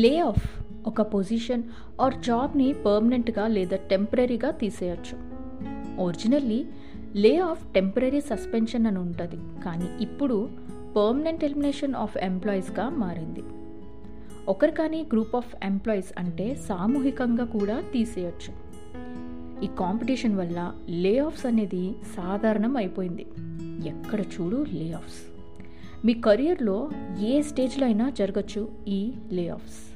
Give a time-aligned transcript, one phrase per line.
[0.00, 1.62] Lay off ఒక position
[2.00, 5.16] are జాబ్ని పర్మనెంట్గా లేదా టెంపరీగా తీసేయచ్చు.
[6.02, 6.66] Originally
[7.14, 10.50] lay off temporary suspension అని ఉంటుంది కానీ ఇప్పుడు
[10.96, 13.42] పర్మనెంట్ ఎలిమినేషన్ ఆఫ్ ఎంప్లాయీస్గా మారింది.
[14.48, 18.52] ఒకరు కానీ గ్రూప్ ఆఫ్ ఎంప్లాయీస్ అంటే సామూహికంగా కూడా తీసేయచ్చు.
[19.64, 23.26] ఈ కాంపిటీషన్ వల్ల లే ఆఫ్స్ అనేది సాధారణం అయిపోయింది.
[23.88, 25.30] ఎక్కడ చూడు లే ఆఫ్స్
[26.04, 26.90] మీ కెరియర్లో
[27.20, 29.89] ఏ స్టేజ్లో అయినా జరగచ్చు ఈ లే ఆఫ్స్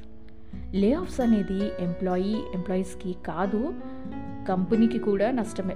[0.73, 3.73] లే ఆఫ్స్ అనేది ఎంప్లాయీ ఎంప్లాయీస్కి కాదు
[4.49, 5.75] కంపెనీకి కూడా నష్టమే.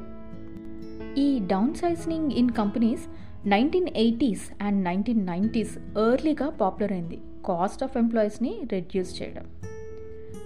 [1.22, 1.40] ఈ
[1.74, 3.02] downsizing in companies
[3.48, 9.46] nineteen eighties and nineteen nineties ఎర్లీగా పాపులర్ అయింది కాస్ట్ ఆఫ్ ఎంప్లాయీస్ని రెడ్యూస్ చేయడం.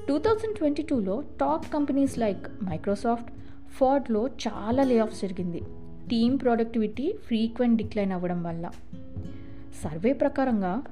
[0.08, 3.32] టూ థౌజండ్ ట్వంటీ టూలో టాప్ కంపెనీస్ లైక్ మైక్రోసాఫ్ట్
[3.72, 5.62] ఫార్డ్లో చాలా లే ఆఫ్స్ జరిగింది.
[6.10, 8.70] టీమ్ ప్రొడక్టివిటీ ఫ్రీక్వెంట్ డిక్లైన్ అవ్వడం వల్ల.
[9.84, 10.84] సర్వే ప్రకారంగా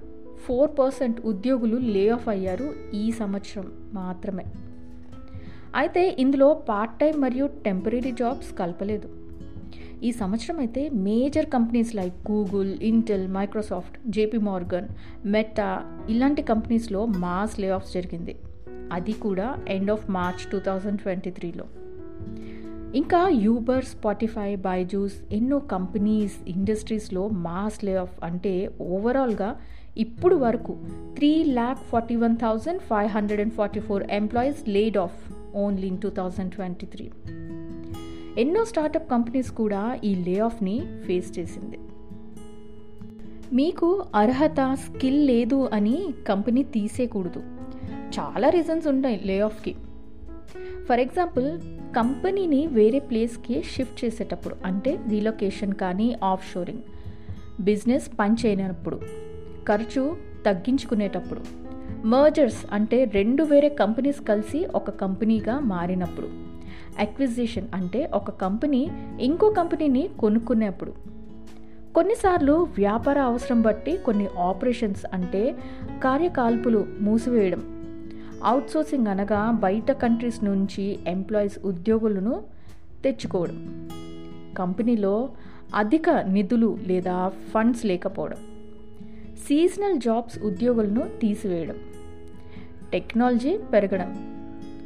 [0.45, 4.46] ఫోర్ పర్సెంట్ ఉద్యోగులు లే ఆఫ్ అయ్యారు ఈ సంవత్సరం మాత్రమే.
[5.76, 9.10] అయితే ఇందులో పార్ట్ టైం మరియు టెంపరీ జాబ్స్ కలపలేదు.
[10.04, 14.88] ఈ సంవత్సరం అయితే major companies like Google Intel Microsoft JP Morgan
[15.26, 15.70] Meta
[16.10, 18.35] ఇలాంటి కంపెనీస్లో మాస్ లే ఆఫ్స్ జరిగింది.
[18.91, 21.63] అది కూడా end of March two thousand twenty త్రీలో
[22.95, 29.59] ఇంకా యూబర్ స్పాటిఫై బైజూస్ ఎన్నో కంపెనీస్ ఇండస్ట్రీస్లో మాస్ లే ఆఫ్ అంటే ఓవరాల్గా
[29.97, 30.77] ఇప్పుడు వరకు
[31.15, 36.01] three lakh forty one thousand five hundred and forty four employees laid off only in
[36.01, 37.12] two thousand twenty three
[38.37, 41.79] ఎన్నో startup companies కూడా ఈ లే ఆఫ్ని ఫేస్ చేసింది.
[43.53, 47.39] మీకు అర్హత స్కిల్ లేదు అని కంపెనీ తీసేయకూడదు
[48.19, 49.75] చాలా రీజన్స్ ఉంటాయి లే ఆఫ్కి
[50.89, 51.62] ఫర్ ఎగ్జాంపుల్
[51.95, 56.79] కంపెనీని వేరే ప్లేస్కి షిఫ్ట్ చేసేటప్పుడు అంటే రీలొకేషన్ కానీ ఆఫ్ షోరింగ్
[57.61, 59.01] బిజినెస్ పనిచేయనప్పుడు
[59.67, 61.41] ఖర్చు తగ్గించుకునేటప్పుడు
[62.05, 66.28] మర్జర్స్ అంటే రెండు వేరే కంపెనీస్ కలిసి ఒక కంపెనీగా మారినప్పుడు
[67.00, 68.91] అక్విజిషన్ అంటే ఒక కంపెనీ
[69.22, 70.94] ఇంకో కంపెనీని కొనుక్కునేప్పుడు.
[71.96, 75.56] కొన్నిసార్లు వ్యాపార అవసరం బట్టి కొన్ని ఆపరేషన్స్ అంటే
[76.03, 77.81] కార్యకాల్పులు మూసివేయడం
[78.44, 82.44] అవుట్సోర్సింగ్ అనగా బయట కంట్రీస్ నుంచి ఎంప్లాయీస్ ఉద్యోగులను
[83.03, 83.90] తెచ్చుకోవడం.
[84.57, 85.29] కంపెనీలో
[85.75, 88.38] అధిక నిధులు లేదా ఫండ్స్ లేకపోవడం.
[89.38, 91.75] సీజనల్ జాబ్స్ ఉద్యోగులను తీసివేయడం.
[92.91, 94.31] టెక్నాలజీ పెరగడం.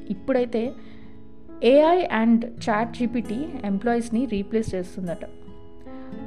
[0.10, 0.74] ఇప్పుడైతే
[1.64, 5.26] ఏఐ అండ్ చాట్ జీపీటీ ఎంప్లాయీస్ని రీప్లేస్ చేస్తుందట.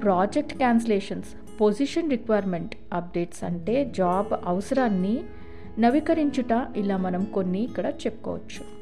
[0.02, 5.22] Project cancellations position requirement updates అంటే జాబ్ అవసరాన్ని
[5.78, 8.78] నవీకరించుట ఇలా మనం కొన్ని ఇక్కడ చెప్పుకోవచ్చు.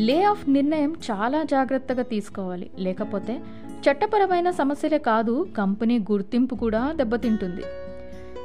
[0.00, 2.70] లే ఆఫ్ నిర్ణయం చాలా జాగ్రత్తగా తీసుకోవాలి.
[2.78, 3.40] లేకపోతే
[3.78, 7.62] చట్టపరమైన సమస్యలే కాదు కంపెనీ గుర్తింపు కూడా దెబ్బతింటుంది.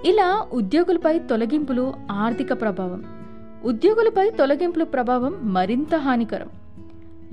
[0.05, 3.05] ఇలా ఉద్యోగులపై తొలగింపులు ఆర్థిక ప్రభావం.
[3.65, 6.49] ఉద్యోగులపై తొలగింపుల ప్రభావం మరింత హానికరం.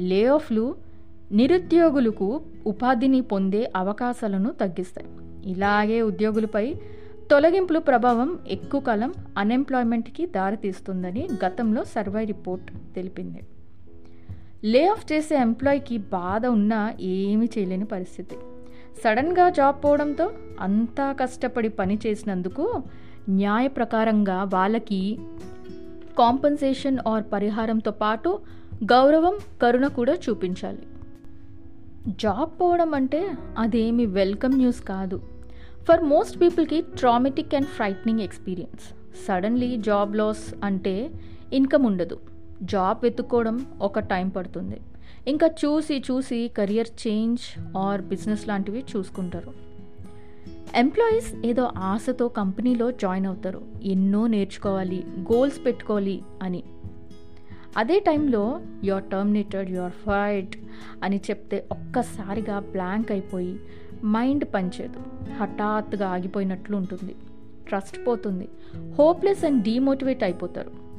[0.00, 0.74] లే ఆఫ్లు
[1.32, 5.08] నిరుద్యోగులకు ఉపాధిని పొందే అవకాశాలను తగ్గిస్తాయి.
[5.50, 6.74] ఇలాగే ఉద్యోగులపై
[7.30, 13.42] తొలగింపుల ప్రభావం ఎక్కువ కాలం అన్ఎంప్లాయ్మెంట్కి దారితీస్తుందని గతంలో సర్వే రిపోర్ట్ తెలిపింది.
[14.64, 18.36] లే ఆఫ్ చేసే ఎంప్లాయీకి బాధ ఉన్నా ఏమీ చేయలేని పరిస్థితి.
[19.04, 20.30] సడన్గా జాబ్ పోవడంతో
[20.60, 22.82] అంతా కష్టపడి పని చేసినందుకు
[23.28, 25.18] న్యాయ ప్రకారంగా వాళ్ళకి
[26.18, 28.38] కాంపన్సేషన్ ఆర్ పరిహారంతో పాటు
[28.84, 30.82] గౌరవం కరుణ కూడా చూపించాలి.
[32.08, 35.39] జాబ్ పోవడం అంటే అదేమి వెల్కమ్ న్యూస్ కాదు.
[35.90, 38.82] ఫర్ మోస్ట్ పీపుల్కి traumatic and frightening experience
[39.26, 41.10] suddenly job loss అంటే
[41.52, 42.20] ఇన్కమ్ ఉండదు.
[42.62, 44.80] జాబ్ వెతుక్కోవడం ఒక టైం పడుతుంది.
[45.28, 47.40] ఇంకా చూసి చూసి కెరియర్ చేంజ్
[47.76, 49.52] ఆర్ బిజినెస్ లాంటివి చూసుకుంటారు.
[50.74, 53.62] ఎంప్లాయీస్ ఏదో ఆశతో కంపెనీలో జాయిన్ అవుతారు.
[53.82, 56.62] ఎన్నో నేర్చుకోవాలి గోల్స్ పెట్టుకోవాలి అని.
[57.76, 60.56] అదే టైంలో యువర్ టర్మినేటెడ్ యువర్ ఫైట్
[61.02, 63.60] అని చెప్తే ఒక్కసారిగా బ్లాంక్ అయిపోయి
[64.04, 65.32] మైండ్ పనిచేయదు.
[65.32, 67.14] హఠాత్తుగా ఆగిపోయినట్లు ఉంటుంది.
[67.68, 68.48] ట్రస్ట్ పోతుంది.
[68.98, 70.90] హోప్లెస్ అండ్ డీమోటివేట్ అయిపోతారు.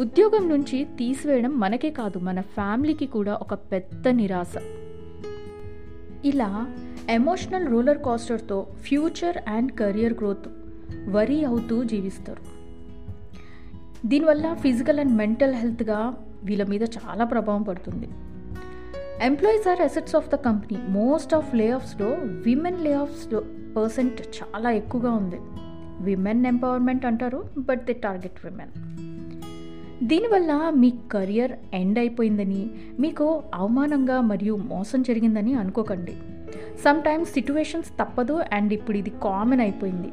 [0.00, 4.54] ఉద్యోగం నుంచి తీసివేయడం మనకే కాదు మన ఫ్యామిలీకి కూడా ఒక పెద్ద నిరాశ.
[6.24, 6.66] ఇలా
[7.10, 10.48] emotional roller కాస్టర్తో future and career growth
[11.08, 12.54] worry అవుతూ జీవిస్తారు.
[14.06, 16.14] దీనివల్ల ఫిజికల్ అండ్ మెంటల్ హెల్త్గా
[16.44, 18.08] వీళ్ళ మీద చాలా ప్రభావం పడుతుంది.
[19.22, 23.42] Employees are assets of the company most of lay ఆఫ్స్లో women లే ఆఫ్స్లో
[23.76, 25.36] పర్సెంట్ చాలా ఎక్కువగా ఉంది.
[26.04, 28.70] విమెన్ ఎంపవర్మెంట్ అంటారు బట్ దే టార్గెట్ విమెన్
[30.06, 32.70] దీనివల్ల మీ కెరియర్ ఎండ్ అయిపోయిందని
[33.00, 36.12] మీకు అవమానంగా మరియు మోసం జరిగిందని అనుకోకండి.
[36.84, 40.08] సమ్ టైమ్స్ సిట్యువేషన్స్ తప్పదు అండ్ ఇప్పుడు ఇది కామన్ అయిపోయింది.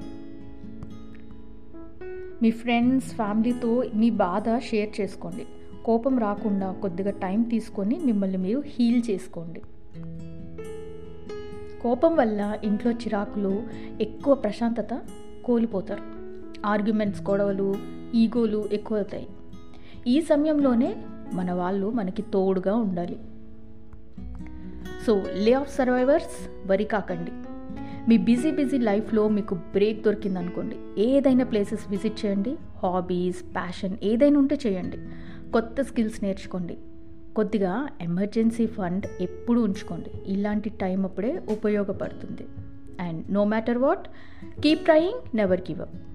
[2.42, 5.46] మీ ఫ్రెండ్స్ ఫ్యామిలీతో మీ బాధ షేర్ చేసుకోండి.
[5.86, 9.62] కోపం రాకుండా కొద్దిగా టైం తీసుకొని మిమ్మల్ని మీరు హీల్ చేసుకోండి.
[11.82, 13.64] కోపం వల్ల ఇంట్లో చిరాకులు
[14.02, 15.02] ఎక్కువ ప్రశాంతత
[15.46, 16.02] కోల్పోతారు.
[16.66, 17.76] ఆర్గ్యుమెంట్స్ గొడవలు
[18.16, 19.28] ఈగోలు ఎక్కువ అవుతాయి
[20.08, 20.96] ఈ సమయంలోనే
[21.34, 23.20] మన వాళ్ళు మనకి తోడుగా ఉండాలి.
[25.06, 27.32] సో లే ఆఫ్ సర్వైవర్స్ వరి కాకండి.
[28.10, 31.02] మీ బిజీ బిజీ లైఫ్లో మీకు బ్రేక్ దొరికిందనుకోండి.
[31.02, 32.56] ఏదైనా ప్లేసెస్ విజిట్ చేయండి.
[32.84, 34.98] హాబీస్ ప్యాషన్ ఏదైనా ఉంటే చేయండి.
[35.54, 36.78] కొత్త స్కిల్స్ నేర్చుకోండి.
[37.36, 40.32] కొద్దిగా ఎమర్జెన్సీ ఫండ్ ఎప్పుడు ఉంచుకోండి.
[40.32, 42.48] ఇలాంటి టైం అప్పుడే ఉపయోగపడుతుంది.
[43.00, 44.08] And no matter what
[44.62, 46.11] keep trying never give up.